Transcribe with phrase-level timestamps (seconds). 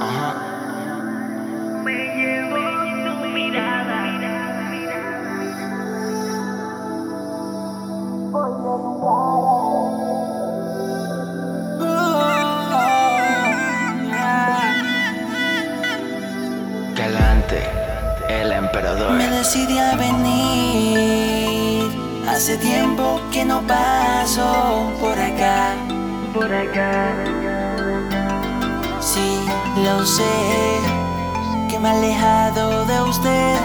[0.00, 0.34] Ajá.
[1.84, 2.56] Me llevo
[3.04, 3.98] tu mirada.
[16.96, 17.60] Galante,
[18.28, 19.12] el emperador.
[19.12, 21.92] Me decidí a venir.
[22.28, 25.76] Hace tiempo que no paso por acá.
[26.34, 27.51] Por acá.
[29.12, 29.44] Sí,
[29.84, 30.22] lo sé.
[31.68, 33.56] Que me he alejado de usted.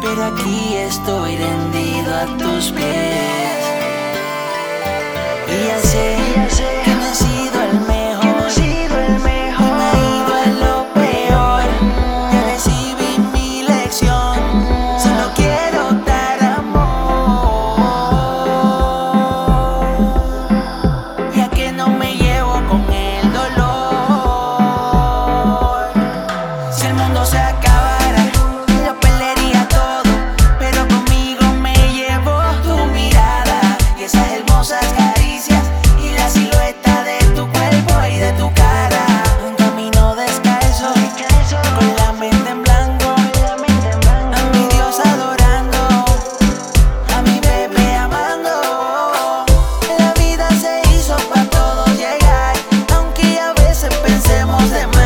[0.00, 3.62] Pero aquí estoy rendido a tus pies.
[5.52, 6.11] Y ya sé
[54.62, 55.01] pensemos de más.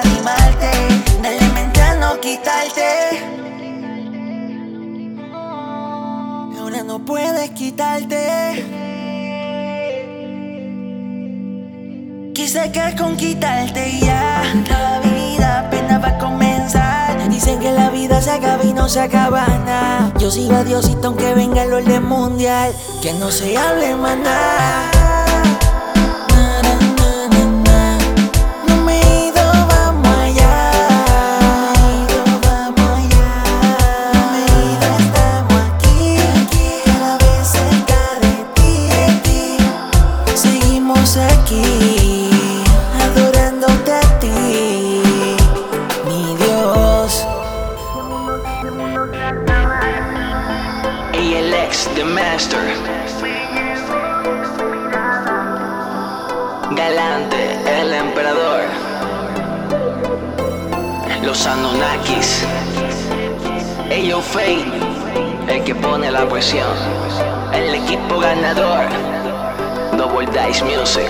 [0.00, 0.70] Por desanimarte,
[1.22, 3.22] dale no quitarte.
[6.58, 8.64] Ahora no puedes quitarte.
[12.34, 18.22] Quise que con quitarte ya La vida apenas va a comenzar Dicen que la vida
[18.22, 22.02] se acaba y no se acaba nada Yo sigo a Diosito aunque venga el orden
[22.02, 22.72] mundial
[23.02, 24.99] Que no se hable más nada
[51.32, 52.60] Ex, The Master.
[56.74, 58.62] Galante, el emperador.
[61.22, 62.44] Los Anunnakis.
[63.90, 64.64] Ello Fate,
[65.46, 66.68] el que pone la presión.
[67.52, 68.88] El equipo ganador.
[69.96, 71.08] Double Dice Music.